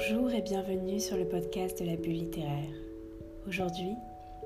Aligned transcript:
Bonjour 0.00 0.30
et 0.30 0.42
bienvenue 0.42 1.00
sur 1.00 1.16
le 1.16 1.24
podcast 1.24 1.80
de 1.80 1.84
la 1.84 1.96
bulle 1.96 2.12
littéraire. 2.12 2.70
Aujourd'hui, 3.48 3.96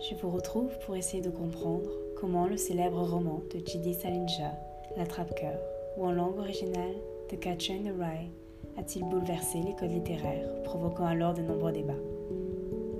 je 0.00 0.14
vous 0.14 0.30
retrouve 0.30 0.71
pour 0.79 0.96
essayer 0.96 1.22
de 1.22 1.29
comprendre 1.29 1.90
comment 2.18 2.46
le 2.46 2.56
célèbre 2.56 3.02
roman 3.02 3.43
de 3.52 3.59
J.D. 3.59 3.93
Salinger, 3.93 4.48
L'attrape-cœur, 4.96 5.59
ou 5.98 6.07
en 6.07 6.12
langue 6.12 6.38
originale 6.38 6.95
The 7.29 7.38
Catcher 7.38 7.75
in 7.75 7.82
the 7.82 7.95
Rye, 8.00 8.30
a-t-il 8.79 9.04
bouleversé 9.04 9.59
les 9.61 9.75
codes 9.75 9.93
littéraires, 9.93 10.48
provoquant 10.64 11.04
alors 11.04 11.34
de 11.34 11.43
nombreux 11.43 11.73
débats? 11.73 11.93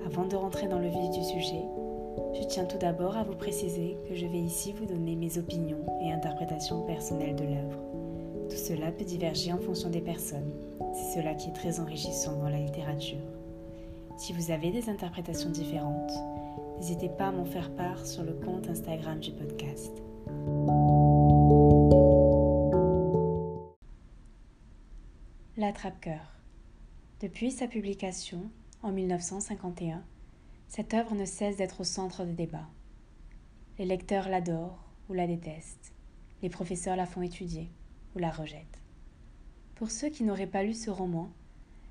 Avant 0.05 0.27
de 0.27 0.37
rentrer 0.37 0.69
dans 0.69 0.79
le 0.79 0.89
vif 0.89 1.11
du 1.11 1.25
sujet, 1.25 1.65
je 2.35 2.47
tiens 2.49 2.67
tout 2.67 2.79
d'abord 2.79 3.17
à 3.17 3.25
vous 3.25 3.37
préciser 3.37 3.97
que 4.07 4.15
je 4.15 4.27
vais 4.27 4.41
ici 4.41 4.75
vous 4.75 4.85
donner 4.85 5.17
mes 5.17 5.39
opinions 5.39 5.87
et 6.03 6.13
interprétations 6.13 6.83
personnelles 6.83 7.37
de 7.37 7.45
l'œuvre. 7.45 7.79
Tout 8.51 8.59
cela 8.59 8.93
peut 8.93 9.05
diverger 9.05 9.55
en 9.55 9.59
fonction 9.59 9.89
des 9.89 10.03
personnes. 10.03 10.53
C'est 10.93 11.21
cela 11.21 11.35
qui 11.35 11.49
est 11.49 11.55
très 11.55 11.81
enrichissant 11.81 12.37
dans 12.39 12.49
la 12.49 12.59
littérature. 12.59 13.25
Si 14.19 14.33
vous 14.33 14.51
avez 14.51 14.71
des 14.71 14.91
interprétations 14.91 15.51
différentes, 15.51 16.13
n'hésitez 16.77 17.09
pas 17.09 17.29
à 17.29 17.33
m'en 17.33 17.47
faire 17.47 17.75
part 17.75 18.07
sur 18.07 18.23
le 18.23 18.35
compte 18.35 18.69
Instagram 18.69 19.19
du 19.19 19.33
podcast. 19.33 20.03
L'attrape-cœur. 25.57 26.41
Depuis 27.21 27.51
sa 27.51 27.69
publication, 27.69 28.51
en 28.83 28.93
1951, 28.93 30.03
cette 30.69 30.93
œuvre 30.93 31.15
ne 31.15 31.25
cesse 31.25 31.57
d'être 31.57 31.81
au 31.81 31.85
centre 31.85 32.25
des 32.25 32.33
débats. 32.33 32.69
Les 33.79 33.87
lecteurs 33.87 34.29
l'adorent 34.29 34.85
ou 35.09 35.15
la 35.15 35.27
détestent. 35.27 35.93
Les 36.43 36.51
professeurs 36.51 36.97
la 36.97 37.07
font 37.07 37.23
étudier 37.23 37.71
ou 38.15 38.19
la 38.19 38.31
rejettent. 38.31 38.82
Pour 39.83 39.91
ceux 39.91 40.11
qui 40.11 40.23
n'auraient 40.23 40.47
pas 40.47 40.63
lu 40.63 40.75
ce 40.75 40.91
roman, 40.91 41.29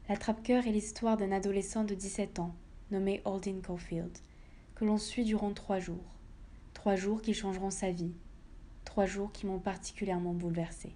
L'attrape-cœur 0.07 0.65
est 0.65 0.71
l'histoire 0.71 1.17
d'un 1.17 1.33
adolescent 1.33 1.83
de 1.83 1.93
17 1.93 2.39
ans, 2.39 2.55
nommé 2.89 3.21
Aldin 3.25 3.59
Caulfield, 3.61 4.17
que 4.75 4.85
l'on 4.85 4.97
suit 4.97 5.25
durant 5.25 5.51
trois 5.51 5.79
jours. 5.79 6.15
Trois 6.73 6.95
jours 6.95 7.21
qui 7.21 7.33
changeront 7.33 7.69
sa 7.69 7.91
vie. 7.91 8.13
Trois 8.85 9.05
jours 9.05 9.33
qui 9.33 9.45
m'ont 9.45 9.59
particulièrement 9.59 10.31
bouleversé. 10.31 10.93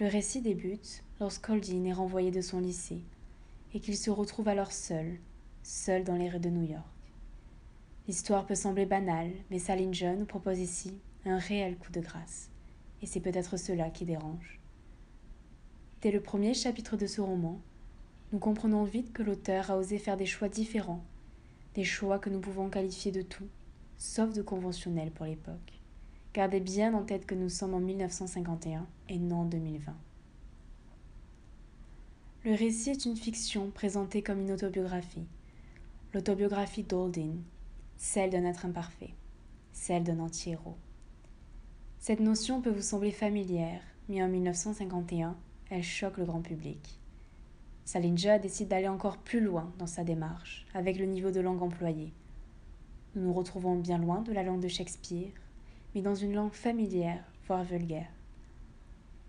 Le 0.00 0.06
récit 0.06 0.42
débute 0.42 1.02
lorsqu'Aldin 1.18 1.84
est 1.86 1.94
renvoyé 1.94 2.30
de 2.30 2.42
son 2.42 2.60
lycée 2.60 3.00
et 3.72 3.80
qu'il 3.80 3.96
se 3.96 4.10
retrouve 4.10 4.48
alors 4.48 4.70
seul, 4.70 5.18
seul 5.62 6.04
dans 6.04 6.16
les 6.16 6.28
rues 6.28 6.40
de 6.40 6.50
New 6.50 6.70
York. 6.70 6.84
L'histoire 8.06 8.44
peut 8.44 8.54
sembler 8.54 8.84
banale, 8.84 9.30
mais 9.50 9.58
Salinger 9.58 10.14
nous 10.14 10.26
propose 10.26 10.58
ici 10.58 11.00
un 11.24 11.38
réel 11.38 11.78
coup 11.78 11.90
de 11.90 12.00
grâce. 12.00 12.50
Et 13.00 13.06
c'est 13.06 13.20
peut-être 13.20 13.56
cela 13.56 13.88
qui 13.88 14.04
dérange. 14.04 14.60
Dès 16.04 16.10
le 16.10 16.20
premier 16.20 16.52
chapitre 16.52 16.98
de 16.98 17.06
ce 17.06 17.22
roman, 17.22 17.58
nous 18.30 18.38
comprenons 18.38 18.84
vite 18.84 19.14
que 19.14 19.22
l'auteur 19.22 19.70
a 19.70 19.78
osé 19.78 19.96
faire 19.96 20.18
des 20.18 20.26
choix 20.26 20.50
différents, 20.50 21.02
des 21.74 21.84
choix 21.84 22.18
que 22.18 22.28
nous 22.28 22.40
pouvons 22.40 22.68
qualifier 22.68 23.10
de 23.10 23.22
tout, 23.22 23.48
sauf 23.96 24.34
de 24.34 24.42
conventionnels 24.42 25.12
pour 25.12 25.24
l'époque. 25.24 25.80
Gardez 26.34 26.60
bien 26.60 26.92
en 26.92 27.04
tête 27.04 27.24
que 27.24 27.34
nous 27.34 27.48
sommes 27.48 27.72
en 27.72 27.80
1951 27.80 28.86
et 29.08 29.18
non 29.18 29.36
en 29.36 29.44
2020. 29.46 29.94
Le 32.44 32.52
récit 32.52 32.90
est 32.90 33.06
une 33.06 33.16
fiction 33.16 33.70
présentée 33.70 34.22
comme 34.22 34.40
une 34.42 34.52
autobiographie. 34.52 35.24
L'autobiographie 36.12 36.82
d'Aldin, 36.82 37.36
celle 37.96 38.28
d'un 38.28 38.44
être 38.44 38.66
imparfait, 38.66 39.14
celle 39.72 40.04
d'un 40.04 40.18
anti-héros. 40.18 40.76
Cette 41.98 42.20
notion 42.20 42.60
peut 42.60 42.68
vous 42.68 42.82
sembler 42.82 43.10
familière, 43.10 43.80
mais 44.10 44.22
en 44.22 44.28
1951, 44.28 45.34
elle 45.74 45.82
choque 45.82 46.18
le 46.18 46.24
grand 46.24 46.40
public. 46.40 47.00
Salinger 47.84 48.38
décide 48.40 48.68
d'aller 48.68 48.86
encore 48.86 49.18
plus 49.18 49.40
loin 49.40 49.72
dans 49.76 49.88
sa 49.88 50.04
démarche, 50.04 50.66
avec 50.72 50.96
le 50.98 51.04
niveau 51.04 51.32
de 51.32 51.40
langue 51.40 51.62
employé. 51.62 52.12
Nous 53.16 53.22
nous 53.22 53.32
retrouvons 53.32 53.74
bien 53.74 53.98
loin 53.98 54.22
de 54.22 54.32
la 54.32 54.44
langue 54.44 54.60
de 54.60 54.68
Shakespeare, 54.68 55.32
mais 55.92 56.00
dans 56.00 56.14
une 56.14 56.32
langue 56.32 56.52
familière, 56.52 57.24
voire 57.48 57.64
vulgaire. 57.64 58.08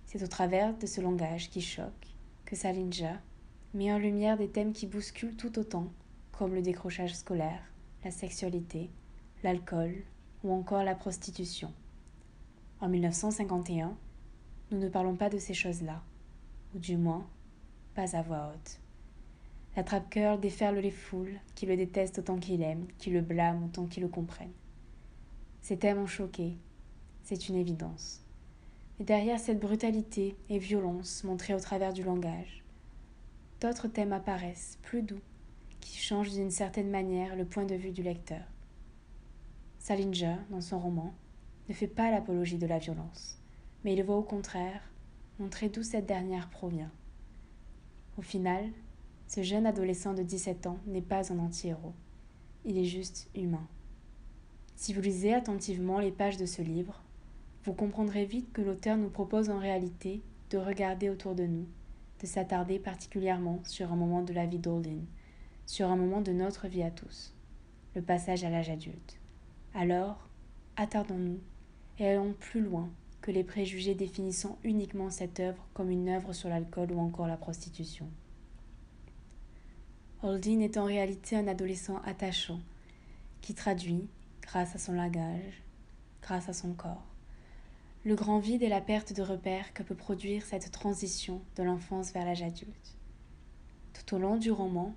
C'est 0.06 0.22
au 0.22 0.28
travers 0.28 0.78
de 0.78 0.86
ce 0.86 1.02
langage 1.02 1.50
qui 1.50 1.62
choque 1.62 2.14
que 2.46 2.56
Salinger 2.56 3.16
met 3.74 3.92
en 3.92 3.98
lumière 3.98 4.38
des 4.38 4.50
thèmes 4.50 4.74
qui 4.74 4.86
bousculent 4.86 5.36
tout 5.36 5.58
autant, 5.58 5.88
comme 6.31 6.53
le 6.53 6.62
décrochage 6.62 7.16
scolaire, 7.16 7.64
la 8.03 8.12
sexualité, 8.12 8.92
l'alcool 9.42 9.96
ou 10.44 10.53
encore 10.53 10.84
la 10.84 10.94
prostitution. 10.94 11.74
En 12.81 12.88
1951, 12.88 13.98
nous 14.69 14.78
ne 14.78 14.90
parlons 14.90 15.16
pas 15.16 15.30
de 15.30 15.40
ces 15.40 15.56
choses-là, 15.56 16.03
ou 16.75 16.80
du 16.80 16.97
moins, 16.97 17.25
pas 17.96 18.16
à 18.16 18.22
voix 18.22 18.52
haute. 18.53 18.80
L'attrape-cœur 19.75 20.38
déferle 20.38 20.78
les 20.78 20.91
foules 20.91 21.40
qui 21.56 21.66
le 21.66 21.75
détestent 21.75 22.19
autant 22.19 22.38
qu'il 22.38 22.62
aime, 22.62 22.86
qui 22.97 23.09
le 23.09 23.22
blâment 23.22 23.66
autant 23.66 23.86
qu'il 23.86 24.03
le 24.03 24.09
comprennent. 24.09 24.53
Ces 25.62 25.78
thèmes 25.78 25.97
ont 25.97 26.06
choqué, 26.06 26.58
c'est 27.24 27.50
une 27.50 27.56
évidence. 27.56 28.22
Mais 29.00 29.06
derrière 29.06 29.40
cette 29.40 29.59
brutalité 29.59 30.36
et 30.50 30.59
violence 30.59 31.24
montrée 31.24 31.53
au 31.53 31.59
travers 31.59 31.94
du 31.94 32.03
langage, 32.03 32.63
d'autres 33.62 33.88
thèmes 33.88 34.13
apparaissent, 34.13 34.78
plus 34.81 35.02
doux, 35.02 35.22
qui 35.80 35.97
changent 35.97 36.31
d'une 36.31 36.52
certaine 36.52 36.90
manière 36.90 37.36
le 37.36 37.46
point 37.46 37.66
de 37.66 37.75
vue 37.75 37.92
du 37.92 38.03
lecteur. 38.03 38.44
Salinger, 39.80 40.38
dans 40.50 40.62
son 40.62 40.80
roman, 40.80 41.13
ne 41.68 41.74
fait 41.74 41.88
pas 41.88 42.12
l'apologie 42.12 42.57
de 42.57 42.68
la 42.68 42.80
violence, 42.80 43.40
mais 43.84 43.94
il 43.94 44.03
voit 44.03 44.18
au 44.18 44.24
contraire 44.24 44.81
montrer 45.40 45.69
d'où 45.69 45.84
cette 45.84 46.06
dernière 46.06 46.50
provient. 46.50 46.91
Au 48.18 48.22
final, 48.22 48.66
ce 49.28 49.44
jeune 49.44 49.66
adolescent 49.66 50.13
de 50.13 50.23
17 50.23 50.68
ans 50.68 50.78
n'est 50.88 51.01
pas 51.01 51.34
un 51.34 51.40
anti-héros, 51.40 51.94
il 52.63 52.78
est 52.78 52.85
juste 52.85 53.29
humain. 53.35 53.68
Si 54.75 54.94
vous 54.94 55.01
lisez 55.01 55.34
attentivement 55.34 56.00
les 56.00 56.12
pages 56.12 56.38
de 56.38 56.45
ce 56.45 56.62
livre, 56.62 57.01
vous 57.63 57.74
comprendrez 57.74 58.25
vite 58.25 58.51
que 58.53 58.62
l'auteur 58.62 58.97
nous 58.97 59.09
propose 59.09 59.50
en 59.50 59.59
réalité 59.59 60.22
de 60.50 60.57
regarder 60.57 61.09
autour 61.09 61.35
de 61.35 61.45
nous, 61.45 61.66
de 62.22 62.28
s'attarder 62.28 62.79
particulièrement 62.79 63.62
sur 63.66 63.91
un 63.91 63.95
moment 63.95 64.22
de 64.22 64.34
la 64.34 64.45
vie 64.45 64.59
d'Olden, 64.59 65.06
sur 65.66 65.90
un 65.90 65.95
moment 65.95 66.22
de 66.22 66.31
notre 66.31 66.68
vie 66.68 66.84
à 66.84 66.91
tous, 66.91 67.34
le 67.95 68.01
passage 68.01 68.44
à 68.44 68.50
l'âge 68.50 68.69
adulte. 68.69 69.19
Alors, 69.74 70.28
attardons-nous 70.75 71.40
et 72.00 72.07
allons 72.07 72.34
plus 72.34 72.62
loin 72.62 72.90
que 73.25 73.31
les 73.31 73.44
préjugés 73.44 73.96
définissant 73.96 74.59
uniquement 74.63 75.09
cette 75.09 75.40
œuvre 75.40 75.66
comme 75.74 75.90
une 75.90 76.09
œuvre 76.09 76.31
sur 76.31 76.47
l'alcool 76.47 76.91
ou 76.91 77.00
encore 77.00 77.25
la 77.25 77.38
prostitution. 77.38 78.08
Aldin 80.22 80.59
est 80.59 80.78
en 80.78 80.86
réalité 80.86 81.36
un 81.36 81.47
adolescent 81.47 82.00
attachant 82.06 82.59
qui 83.41 83.56
traduit, 83.56 84.08
grâce 84.44 84.75
à 84.75 84.78
son 84.78 84.94
langage, 84.94 85.63
grâce 86.22 86.50
à 86.50 86.53
son 86.53 86.74
corps, 86.74 87.03
le 88.03 88.13
grand 88.13 88.38
vide 88.38 88.62
et 88.62 88.69
la 88.69 88.80
perte 88.80 89.12
de 89.12 89.24
repères 89.24 89.74
que 89.74 89.81
peut 89.81 89.96
produire 89.96 90.46
cette 90.46 90.72
transition 90.72 91.42
de 91.56 91.63
l'enfance 91.63 92.13
vers 92.13 92.25
l'âge 92.25 92.44
adulte. 92.44 92.96
Tout 93.94 94.18
au 94.18 94.19
long 94.19 94.38
du 94.38 94.52
roman, 94.52 94.94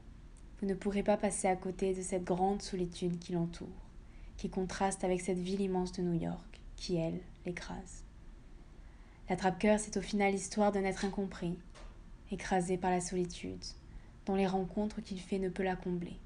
vous 0.60 0.66
ne 0.66 0.74
pourrez 0.74 1.02
pas 1.02 1.16
passer 1.16 1.48
à 1.48 1.56
côté 1.56 1.94
de 1.94 2.02
cette 2.02 2.24
grande 2.24 2.60
solitude 2.60 3.18
qui 3.18 3.32
l'entoure, 3.32 3.88
qui 4.36 4.50
contraste 4.50 5.02
avec 5.02 5.22
cette 5.22 5.38
ville 5.38 5.62
immense 5.62 5.92
de 5.92 6.02
New 6.02 6.20
York, 6.20 6.60
qui, 6.76 6.96
elle, 6.96 7.20
l'écrase. 7.46 8.04
L'attrape-cœur, 9.28 9.78
c'est 9.78 9.96
au 9.98 10.00
final 10.00 10.32
l'histoire 10.32 10.72
d'un 10.72 10.84
être 10.84 11.04
incompris, 11.04 11.58
écrasé 12.30 12.78
par 12.78 12.90
la 12.90 13.00
solitude, 13.00 13.64
dont 14.24 14.34
les 14.34 14.46
rencontres 14.46 15.02
qu'il 15.02 15.20
fait 15.20 15.38
ne 15.38 15.50
peut 15.50 15.62
la 15.62 15.76
combler. 15.76 16.16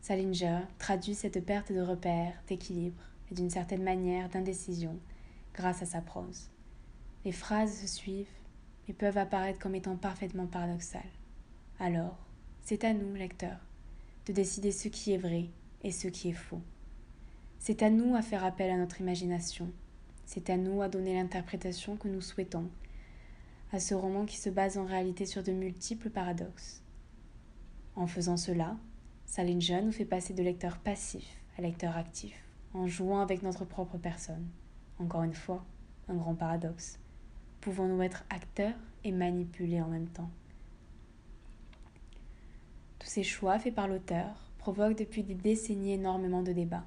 Salinger 0.00 0.60
traduit 0.78 1.14
cette 1.14 1.44
perte 1.44 1.72
de 1.72 1.80
repères, 1.80 2.34
d'équilibre 2.46 3.02
et 3.30 3.34
d'une 3.34 3.50
certaine 3.50 3.82
manière 3.82 4.28
d'indécision 4.28 4.98
grâce 5.54 5.82
à 5.82 5.86
sa 5.86 6.00
prose. 6.00 6.48
Les 7.24 7.32
phrases 7.32 7.80
se 7.80 7.86
suivent, 7.86 8.26
mais 8.86 8.94
peuvent 8.94 9.18
apparaître 9.18 9.58
comme 9.58 9.74
étant 9.74 9.96
parfaitement 9.96 10.46
paradoxales. 10.46 11.02
Alors, 11.78 12.16
c'est 12.62 12.84
à 12.84 12.94
nous, 12.94 13.14
lecteurs, 13.14 13.60
de 14.26 14.32
décider 14.32 14.72
ce 14.72 14.88
qui 14.88 15.12
est 15.12 15.18
vrai 15.18 15.46
et 15.82 15.92
ce 15.92 16.08
qui 16.08 16.30
est 16.30 16.34
faux. 16.34 16.62
C'est 17.58 17.82
à 17.82 17.90
nous 17.90 18.14
à 18.14 18.22
faire 18.22 18.44
appel 18.44 18.70
à 18.70 18.76
notre 18.76 19.00
imagination. 19.00 19.70
C'est 20.32 20.48
à 20.48 20.56
nous 20.56 20.80
à 20.80 20.88
donner 20.88 21.14
l'interprétation 21.14 21.96
que 21.96 22.06
nous 22.06 22.20
souhaitons 22.20 22.70
à 23.72 23.80
ce 23.80 23.94
roman 23.94 24.26
qui 24.26 24.36
se 24.36 24.48
base 24.48 24.78
en 24.78 24.84
réalité 24.84 25.26
sur 25.26 25.42
de 25.42 25.50
multiples 25.50 26.08
paradoxes. 26.08 26.84
En 27.96 28.06
faisant 28.06 28.36
cela, 28.36 28.76
Salinger 29.26 29.82
nous 29.82 29.90
fait 29.90 30.04
passer 30.04 30.32
de 30.32 30.44
lecteur 30.44 30.78
passif 30.78 31.26
à 31.58 31.62
lecteur 31.62 31.96
actif, 31.96 32.44
en 32.74 32.86
jouant 32.86 33.18
avec 33.18 33.42
notre 33.42 33.64
propre 33.64 33.98
personne. 33.98 34.46
Encore 35.00 35.24
une 35.24 35.34
fois, 35.34 35.64
un 36.06 36.14
grand 36.14 36.36
paradoxe. 36.36 37.00
Pouvons-nous 37.60 38.00
être 38.02 38.24
acteurs 38.30 38.78
et 39.02 39.10
manipulés 39.10 39.82
en 39.82 39.88
même 39.88 40.10
temps? 40.10 40.30
Tous 43.00 43.08
ces 43.08 43.24
choix 43.24 43.58
faits 43.58 43.74
par 43.74 43.88
l'auteur 43.88 44.52
provoquent 44.58 44.98
depuis 44.98 45.24
des 45.24 45.34
décennies 45.34 45.94
énormément 45.94 46.44
de 46.44 46.52
débats. 46.52 46.86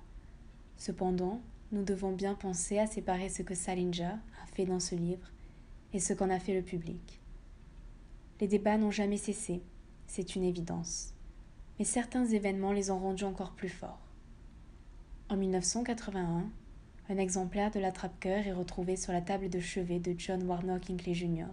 Cependant, 0.77 1.41
nous 1.73 1.83
devons 1.83 2.13
bien 2.13 2.35
penser 2.35 2.79
à 2.79 2.87
séparer 2.87 3.27
ce 3.27 3.41
que 3.41 3.55
Salinger 3.55 4.15
a 4.43 4.47
fait 4.53 4.65
dans 4.65 4.79
ce 4.79 4.95
livre 4.95 5.29
et 5.91 5.99
ce 5.99 6.13
qu'en 6.13 6.29
a 6.29 6.39
fait 6.39 6.53
le 6.53 6.61
public. 6.61 7.19
Les 8.39 8.47
débats 8.47 8.77
n'ont 8.77 8.91
jamais 8.91 9.17
cessé 9.17 9.61
c'est 10.07 10.35
une 10.35 10.43
évidence. 10.43 11.13
Mais 11.79 11.85
certains 11.85 12.25
événements 12.25 12.71
les 12.71 12.91
ont 12.91 12.99
rendus 12.99 13.23
encore 13.23 13.53
plus 13.53 13.69
forts. 13.69 14.05
En 15.27 15.37
1981, 15.37 16.45
un 17.09 17.17
exemplaire 17.17 17.71
de 17.71 17.79
l'attrape-cœur 17.79 18.45
est 18.45 18.53
retrouvé 18.53 18.95
sur 18.95 19.11
la 19.11 19.21
table 19.21 19.49
de 19.49 19.59
chevet 19.59 19.99
de 19.99 20.13
John 20.15 20.43
Warnock 20.43 20.87
Hinckley 20.89 21.15
Jr., 21.15 21.47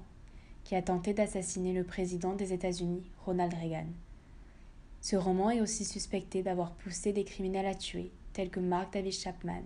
qui 0.62 0.74
a 0.74 0.82
tenté 0.82 1.14
d'assassiner 1.14 1.72
le 1.72 1.84
président 1.84 2.34
des 2.34 2.52
États-Unis, 2.52 3.10
Ronald 3.24 3.54
Reagan. 3.54 3.86
Ce 5.00 5.16
roman 5.16 5.50
est 5.50 5.62
aussi 5.62 5.86
suspecté 5.86 6.42
d'avoir 6.42 6.72
poussé 6.72 7.14
des 7.14 7.24
criminels 7.24 7.64
à 7.64 7.74
tuer, 7.74 8.12
tels 8.34 8.50
que 8.50 8.60
Mark 8.60 8.92
David 8.92 9.12
Chapman, 9.12 9.62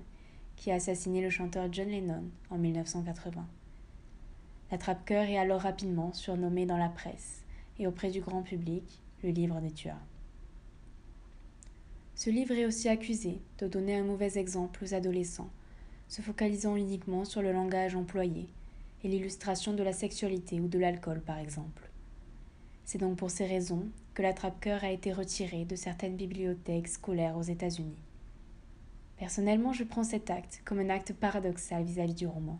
qui 0.56 0.70
a 0.70 0.74
assassiné 0.74 1.20
le 1.20 1.30
chanteur 1.30 1.68
John 1.72 1.88
Lennon 1.88 2.24
en 2.50 2.58
1980. 2.58 3.46
L'attrape-cœur 4.70 5.24
est 5.24 5.38
alors 5.38 5.60
rapidement 5.60 6.12
surnommé 6.12 6.66
dans 6.66 6.76
la 6.76 6.88
presse 6.88 7.42
et 7.78 7.86
auprès 7.86 8.10
du 8.10 8.20
grand 8.20 8.42
public 8.42 9.00
le 9.22 9.30
livre 9.30 9.60
des 9.60 9.70
tueurs. 9.70 10.00
Ce 12.14 12.30
livre 12.30 12.54
est 12.54 12.66
aussi 12.66 12.88
accusé 12.88 13.40
de 13.58 13.66
donner 13.66 13.96
un 13.96 14.04
mauvais 14.04 14.38
exemple 14.38 14.84
aux 14.84 14.94
adolescents, 14.94 15.50
se 16.08 16.22
focalisant 16.22 16.76
uniquement 16.76 17.24
sur 17.24 17.42
le 17.42 17.52
langage 17.52 17.96
employé 17.96 18.48
et 19.02 19.08
l'illustration 19.08 19.74
de 19.74 19.82
la 19.82 19.92
sexualité 19.92 20.60
ou 20.60 20.68
de 20.68 20.78
l'alcool 20.78 21.20
par 21.20 21.38
exemple. 21.38 21.90
C'est 22.84 22.98
donc 22.98 23.16
pour 23.16 23.30
ces 23.30 23.46
raisons 23.46 23.86
que 24.14 24.22
l'attrape-cœur 24.22 24.84
a 24.84 24.90
été 24.90 25.12
retiré 25.12 25.64
de 25.64 25.74
certaines 25.74 26.16
bibliothèques 26.16 26.88
scolaires 26.88 27.36
aux 27.36 27.42
États-Unis. 27.42 27.98
Personnellement, 29.16 29.72
je 29.72 29.84
prends 29.84 30.04
cet 30.04 30.30
acte 30.30 30.60
comme 30.64 30.80
un 30.80 30.90
acte 30.90 31.12
paradoxal 31.12 31.84
vis-à-vis 31.84 32.14
du 32.14 32.26
roman. 32.26 32.58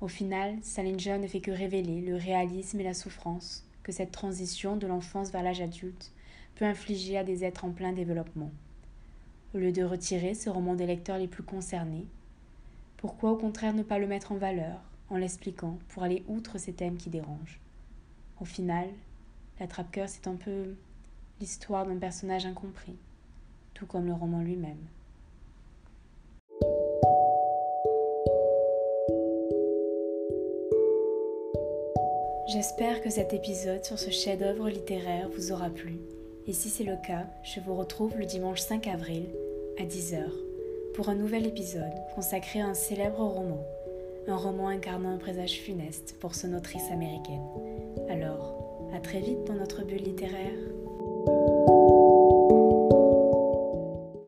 Au 0.00 0.08
final, 0.08 0.56
Salinger 0.62 1.18
ne 1.18 1.28
fait 1.28 1.40
que 1.40 1.50
révéler 1.50 2.00
le 2.00 2.16
réalisme 2.16 2.80
et 2.80 2.84
la 2.84 2.92
souffrance 2.92 3.64
que 3.82 3.92
cette 3.92 4.10
transition 4.10 4.76
de 4.76 4.86
l'enfance 4.86 5.30
vers 5.30 5.44
l'âge 5.44 5.60
adulte 5.60 6.12
peut 6.56 6.64
infliger 6.64 7.16
à 7.16 7.24
des 7.24 7.44
êtres 7.44 7.64
en 7.64 7.70
plein 7.70 7.92
développement. 7.92 8.50
Au 9.54 9.58
lieu 9.58 9.70
de 9.70 9.84
retirer 9.84 10.34
ce 10.34 10.50
roman 10.50 10.74
des 10.74 10.86
lecteurs 10.86 11.18
les 11.18 11.28
plus 11.28 11.44
concernés, 11.44 12.06
pourquoi 12.96 13.30
au 13.30 13.36
contraire 13.36 13.74
ne 13.74 13.84
pas 13.84 13.98
le 13.98 14.08
mettre 14.08 14.32
en 14.32 14.36
valeur 14.36 14.80
en 15.08 15.16
l'expliquant 15.16 15.78
pour 15.88 16.02
aller 16.02 16.24
outre 16.26 16.58
ces 16.58 16.72
thèmes 16.72 16.96
qui 16.96 17.10
dérangent? 17.10 17.60
Au 18.40 18.44
final, 18.44 18.88
l'attrape-cœur 19.60 20.08
c'est 20.08 20.26
un 20.26 20.34
peu 20.34 20.74
l'histoire 21.40 21.86
d'un 21.86 21.96
personnage 21.96 22.44
incompris, 22.44 22.96
tout 23.72 23.86
comme 23.86 24.06
le 24.06 24.14
roman 24.14 24.42
lui-même. 24.42 24.84
J'espère 32.48 33.02
que 33.02 33.10
cet 33.10 33.32
épisode 33.32 33.84
sur 33.84 33.98
ce 33.98 34.10
chef-d'œuvre 34.10 34.68
littéraire 34.68 35.28
vous 35.34 35.50
aura 35.50 35.68
plu. 35.68 35.98
Et 36.46 36.52
si 36.52 36.68
c'est 36.68 36.84
le 36.84 36.94
cas, 37.04 37.26
je 37.42 37.58
vous 37.58 37.74
retrouve 37.74 38.16
le 38.16 38.24
dimanche 38.24 38.60
5 38.60 38.86
avril 38.86 39.24
à 39.80 39.82
10h 39.82 40.22
pour 40.94 41.08
un 41.08 41.16
nouvel 41.16 41.44
épisode 41.44 41.82
consacré 42.14 42.60
à 42.60 42.66
un 42.66 42.74
célèbre 42.74 43.18
roman, 43.18 43.66
un 44.28 44.36
roman 44.36 44.68
incarnant 44.68 45.10
un 45.10 45.18
présage 45.18 45.58
funeste 45.58 46.14
pour 46.20 46.36
son 46.36 46.54
autrice 46.54 46.88
américaine. 46.92 47.42
Alors, 48.08 48.54
à 48.94 49.00
très 49.00 49.18
vite 49.18 49.42
dans 49.44 49.54
notre 49.54 49.82
bulle 49.82 50.04
littéraire. 50.04 51.75